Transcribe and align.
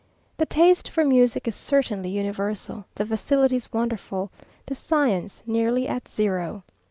The 0.37 0.47
taste 0.47 0.89
for 0.89 1.05
music 1.05 1.47
is 1.47 1.53
certainly 1.55 2.09
universal, 2.09 2.85
the 2.95 3.05
facilities 3.05 3.71
wonderful, 3.71 4.31
the 4.65 4.73
science 4.73 5.43
nearly 5.45 5.87
at 5.87 6.07
zero. 6.07 6.63